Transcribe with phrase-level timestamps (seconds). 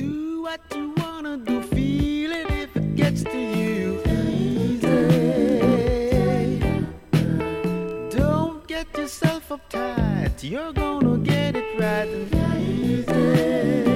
[0.00, 4.00] Do what you wanna do, feel it if it gets to you.
[4.40, 4.98] Easy.
[8.08, 12.08] Don't get yourself uptight, you're gonna get it right
[12.58, 13.89] easy.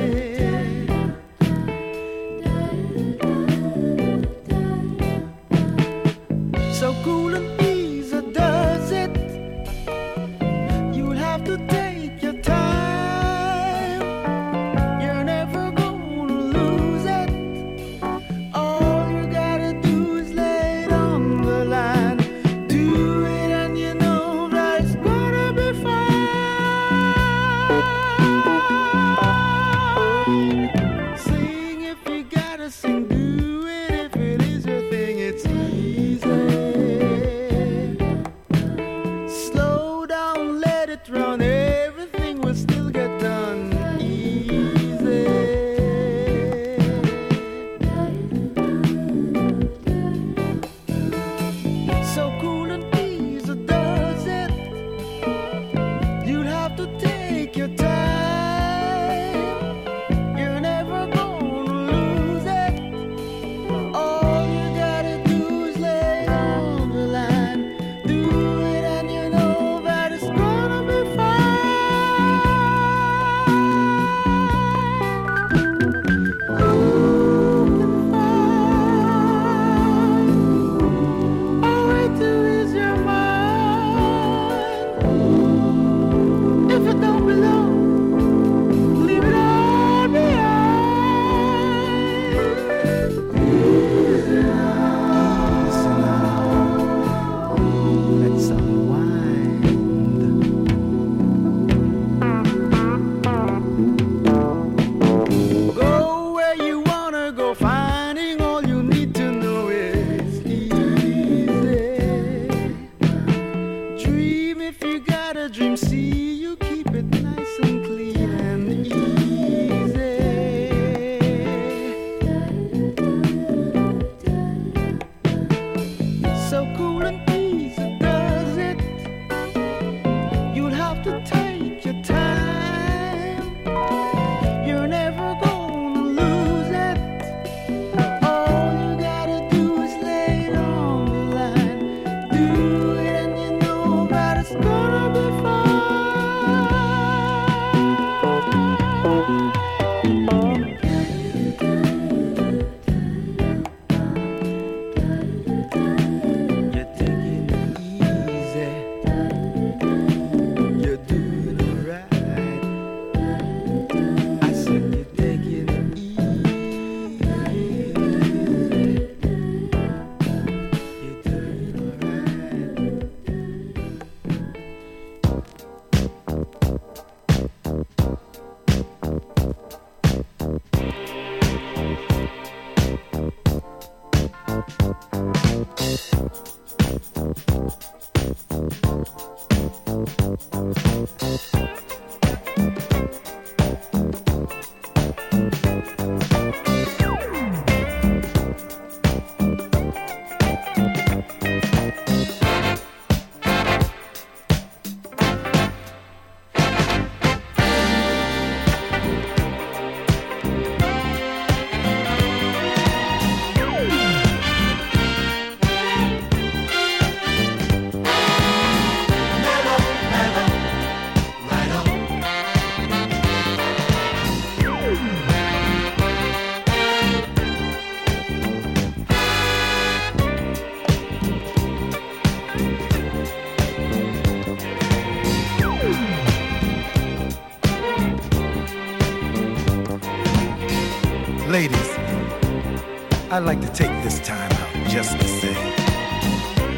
[243.34, 245.54] I'd like to take this time out just to say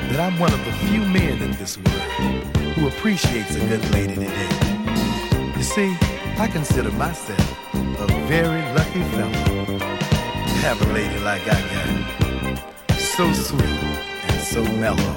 [0.09, 4.15] that I'm one of the few men in this world who appreciates a good lady
[4.15, 5.53] today.
[5.55, 5.95] You see,
[6.39, 12.99] I consider myself a very lucky fellow to have a lady like I got.
[12.99, 13.83] So sweet
[14.31, 15.15] and so mellow,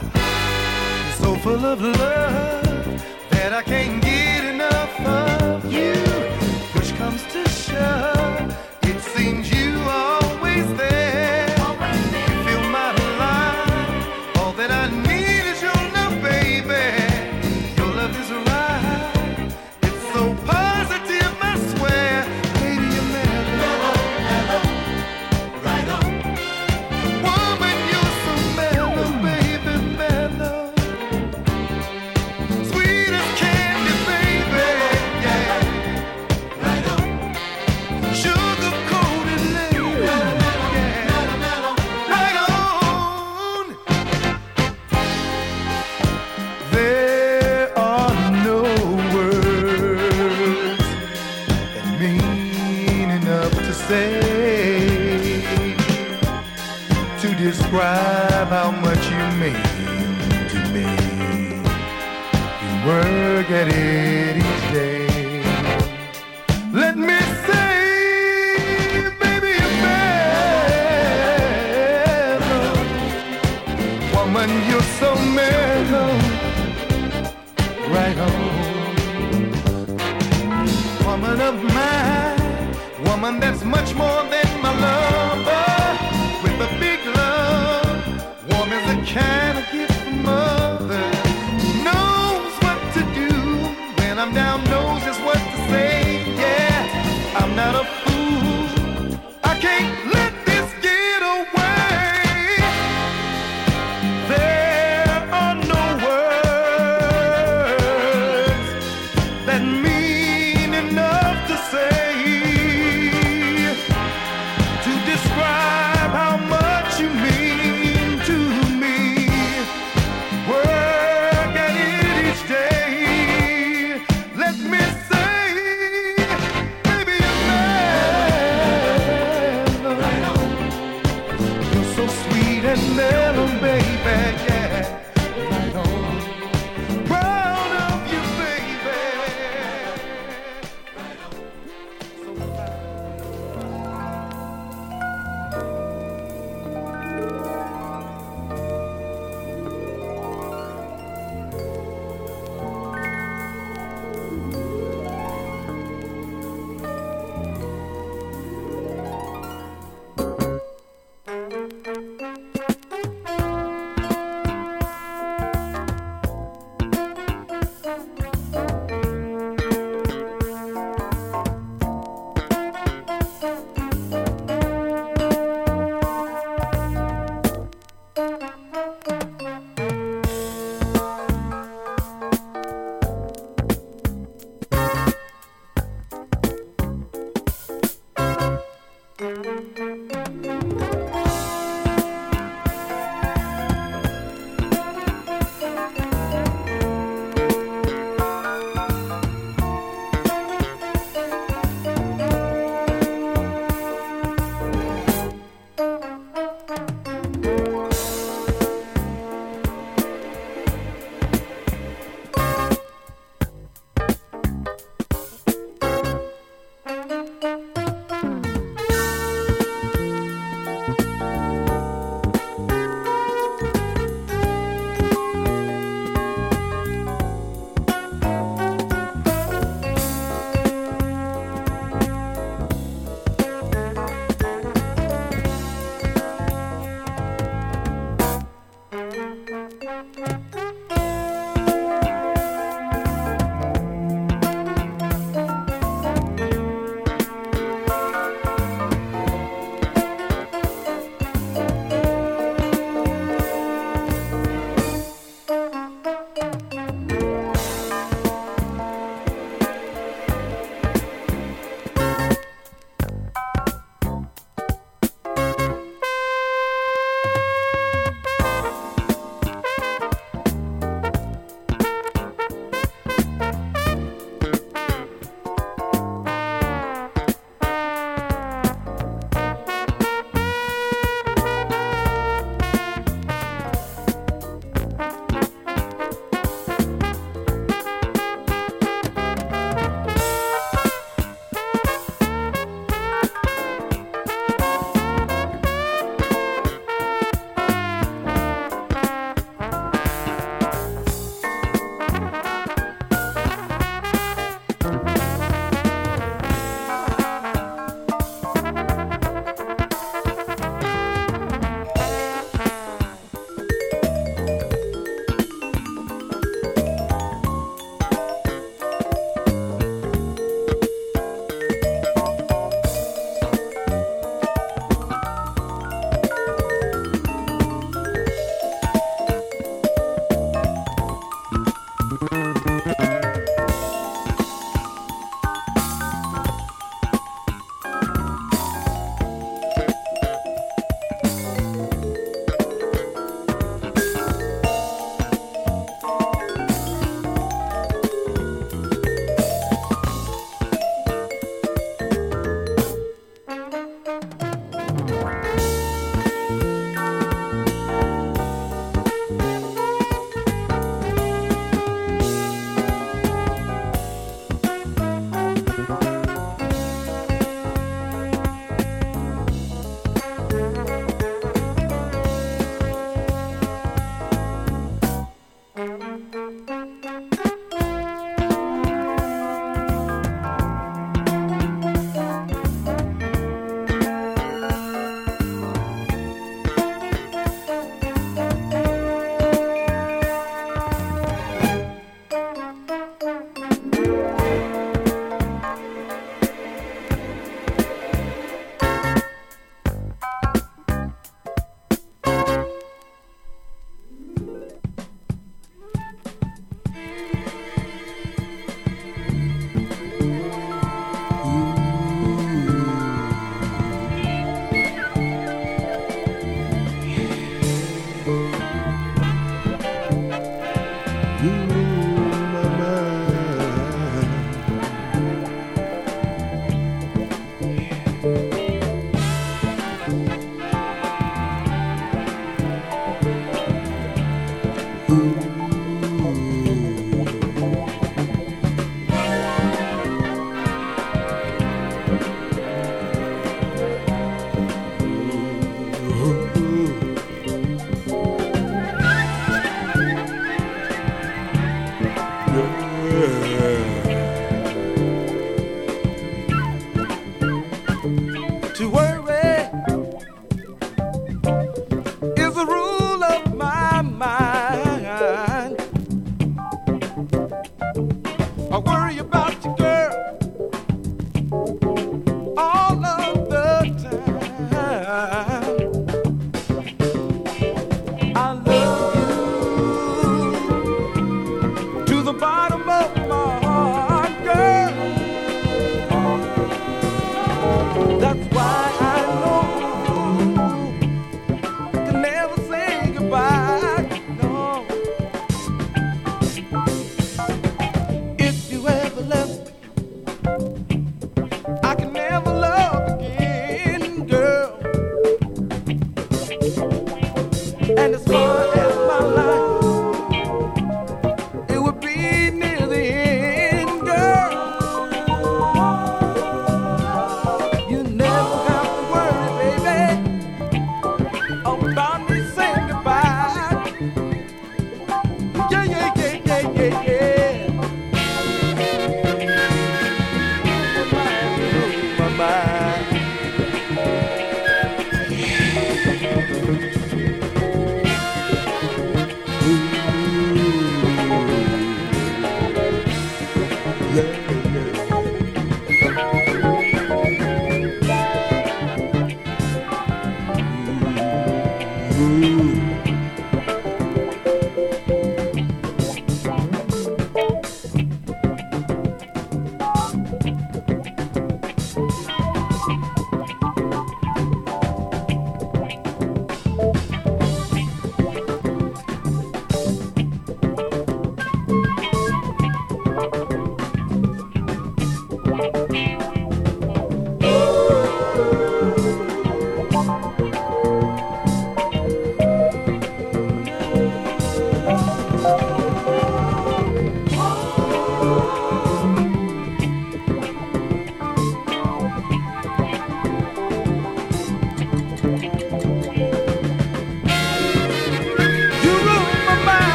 [1.19, 4.08] so full of love that I can't get.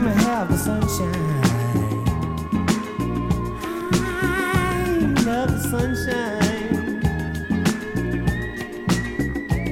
[0.00, 1.12] Let me have the sunshine.
[5.26, 7.00] love the sunshine.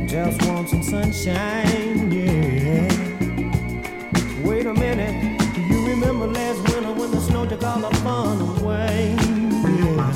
[0.09, 2.89] Just want some sunshine, yeah.
[4.45, 8.41] Wait a minute, do you remember last winter when the snow took all the fun
[8.59, 9.14] away?
[9.62, 10.12] Yeah.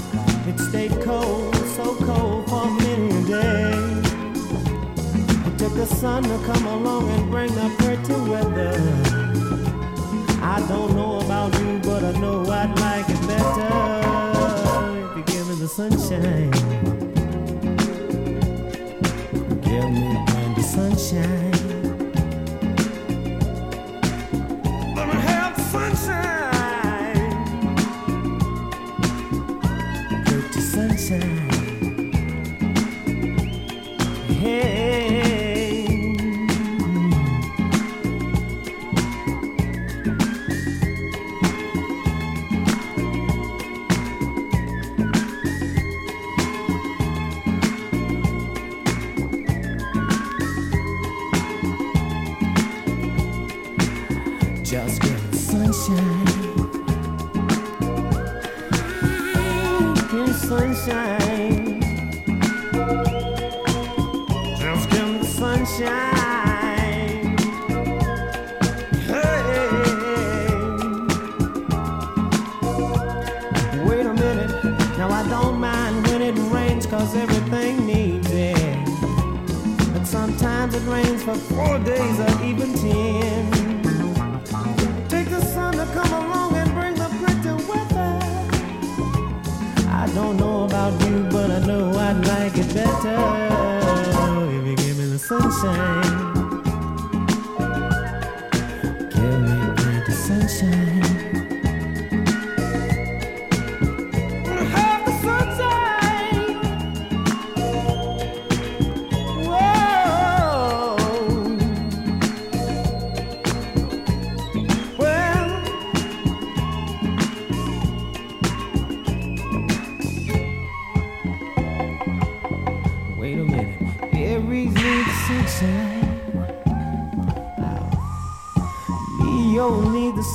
[0.48, 3.76] It stayed cold, so cold for many a.
[5.46, 9.09] It took the sun to come along and bring the pretty weather.
[10.68, 14.00] Don't know about you, but I know I'd like it better
[15.04, 16.50] if you give me the sunshine.
[19.62, 21.49] Give me the sunshine.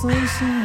[0.08, 0.65] conversation.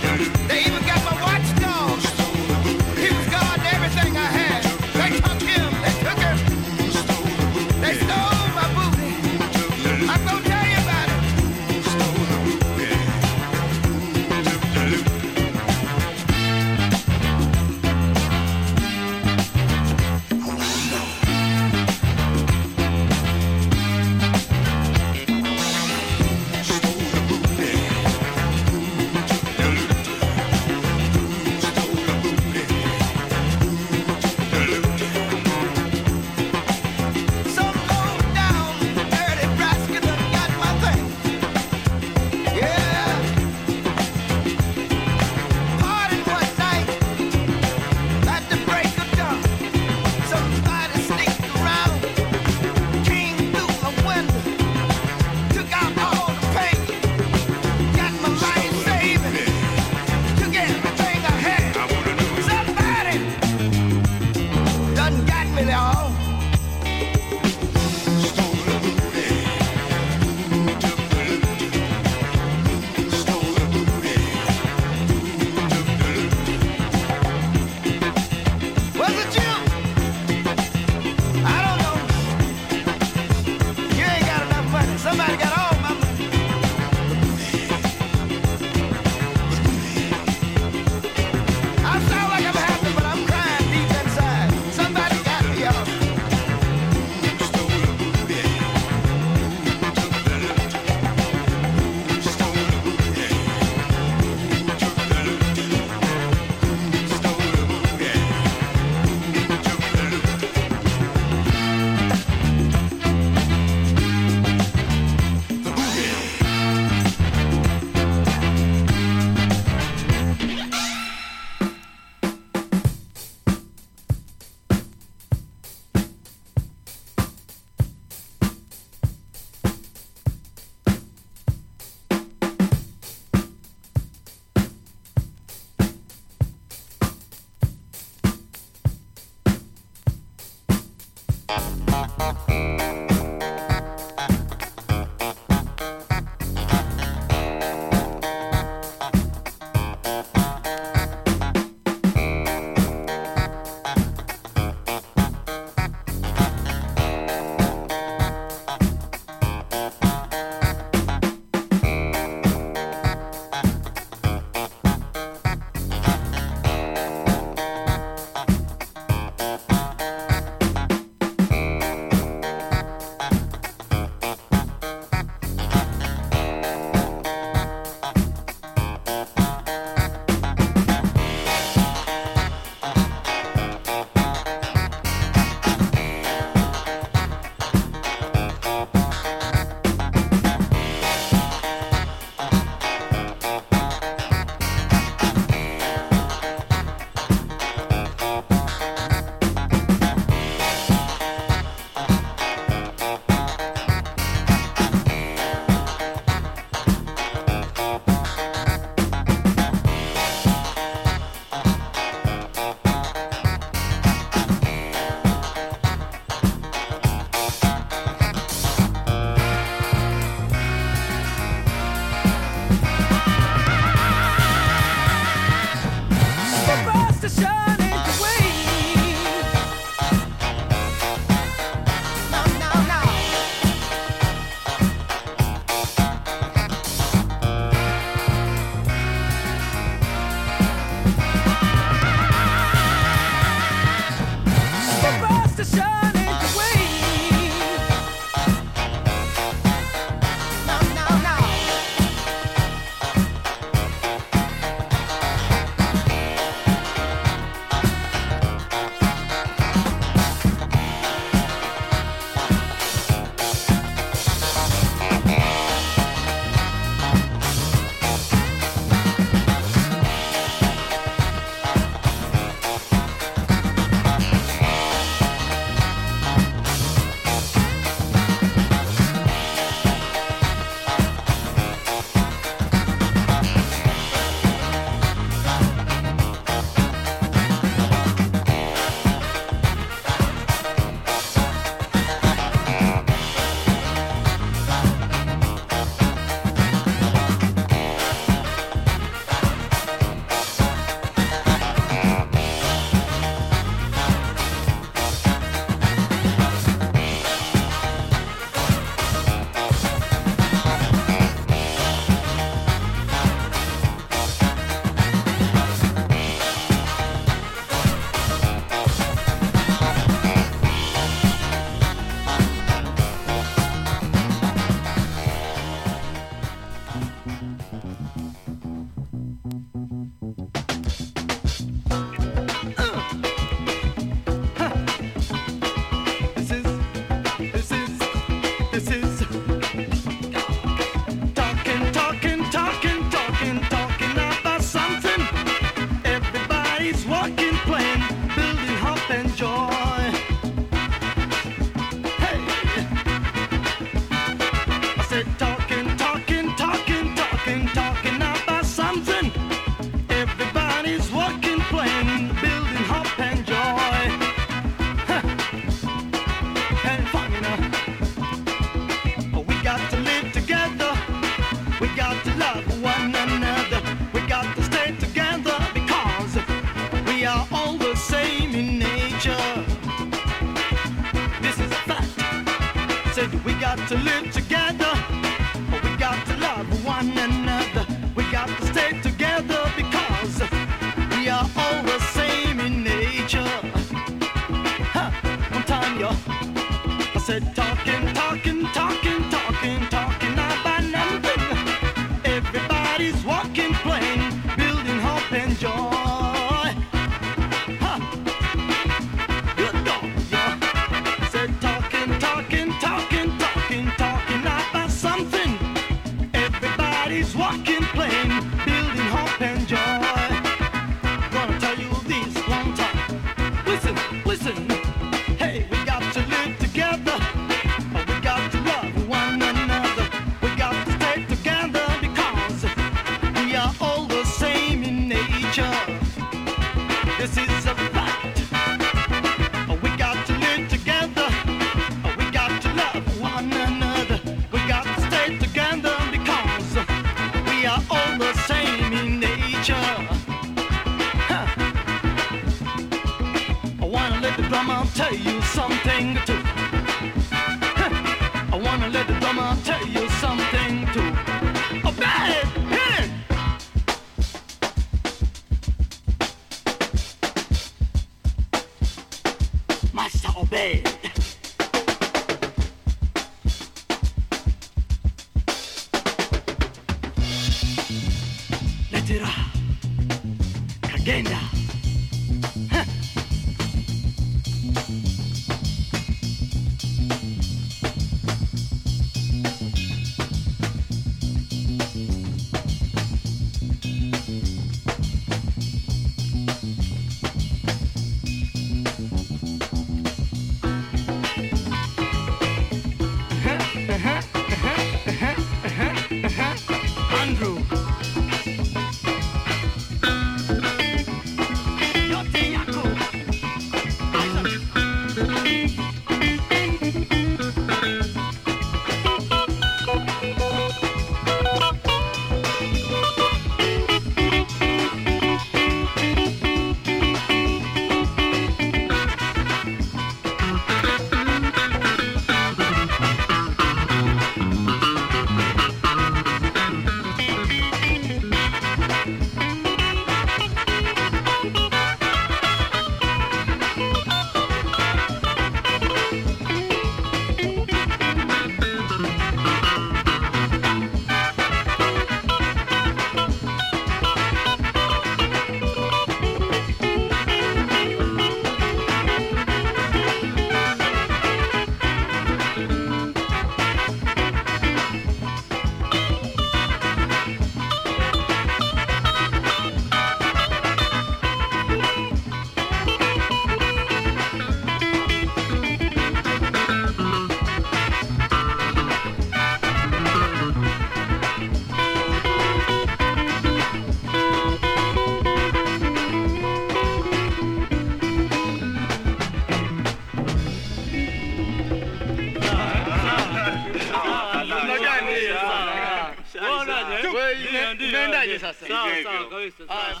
[598.71, 599.29] Sawa Hivyo sawa hivyo.
[599.69, 600.00] kabisa.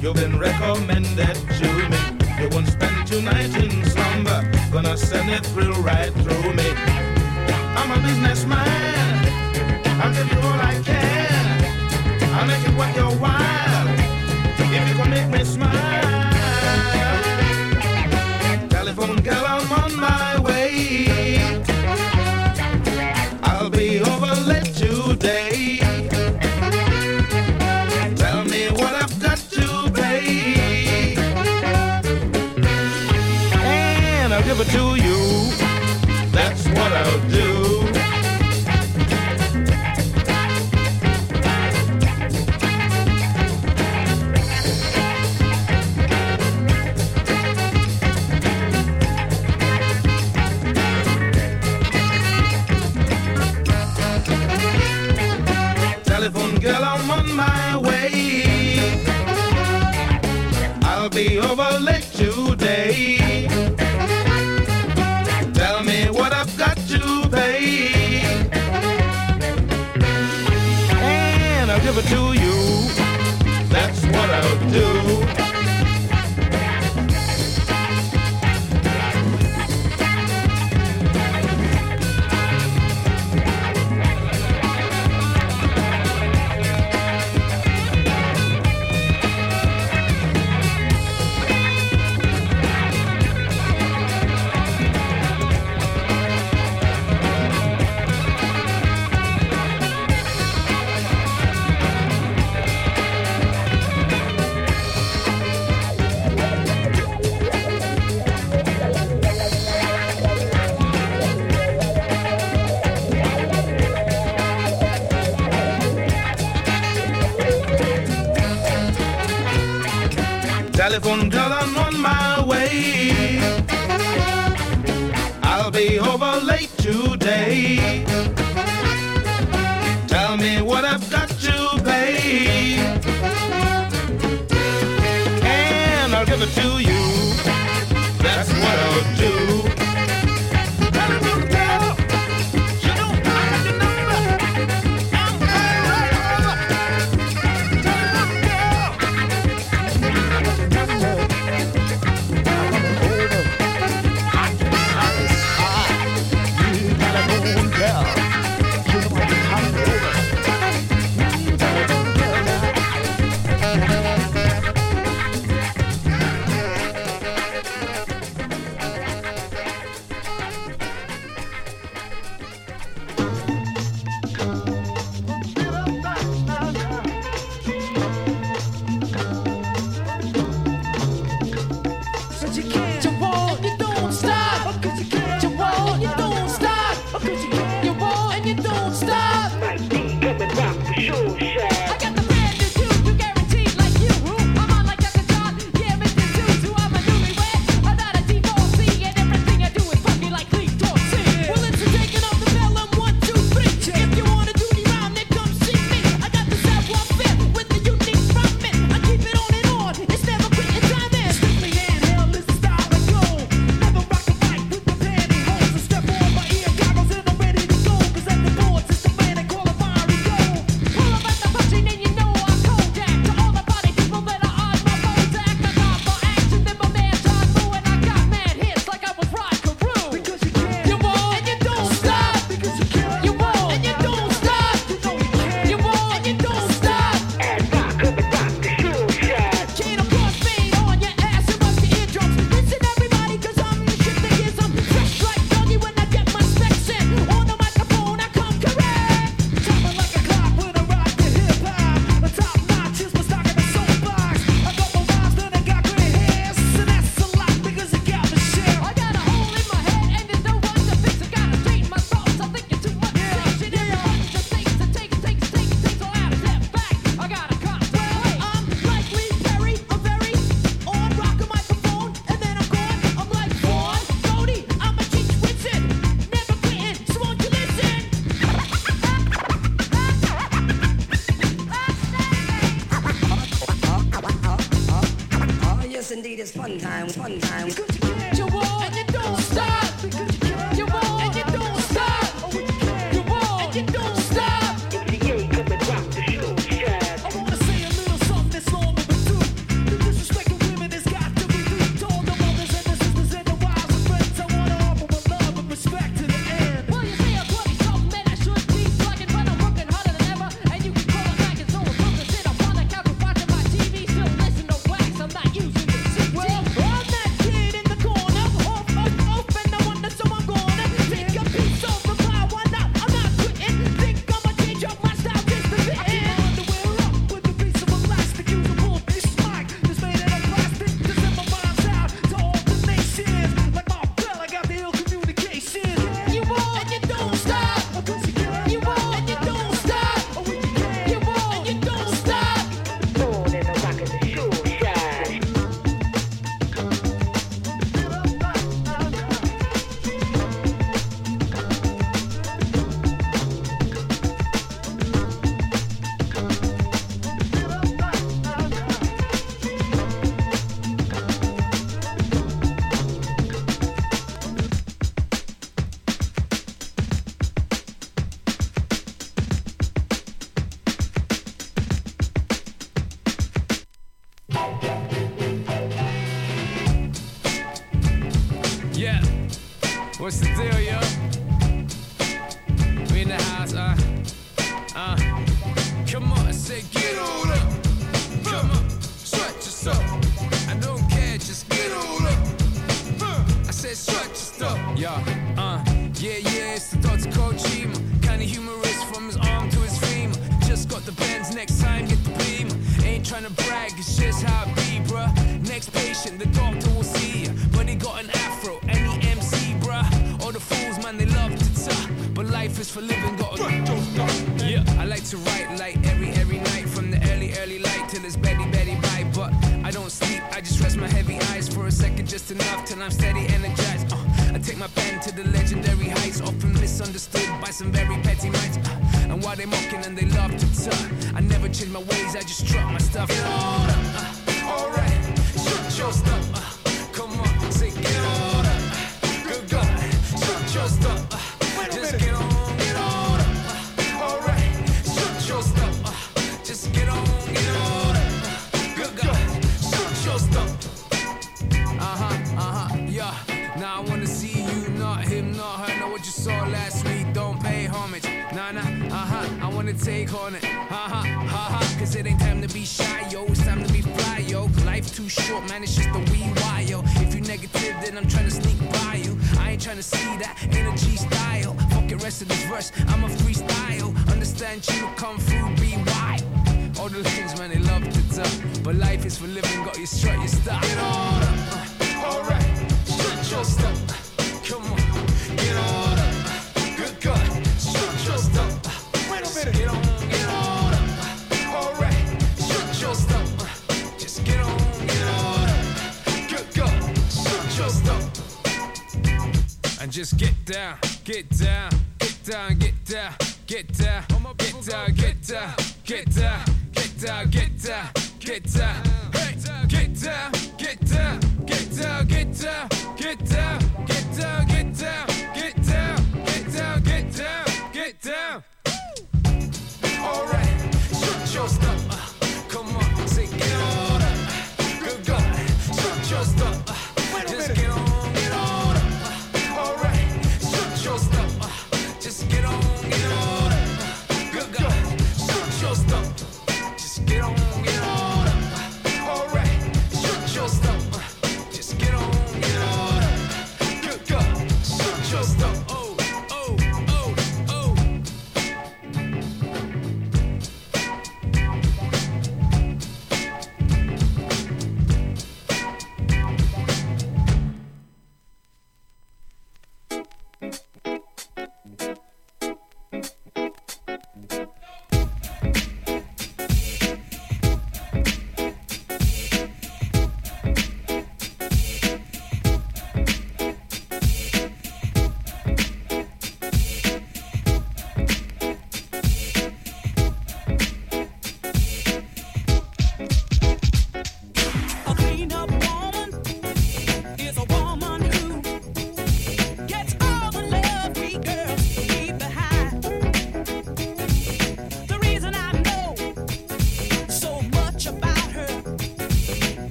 [0.00, 1.98] You've been recommended to me.
[2.40, 4.50] You won't spend tonight in slumber.
[4.72, 6.72] Gonna send it thrill right through me.
[7.76, 8.79] I'm a businessman.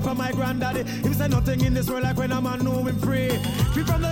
[0.00, 0.84] from my granddaddy.
[0.84, 3.30] he said nothing in this world like when a man know him free.
[3.72, 4.09] Free from the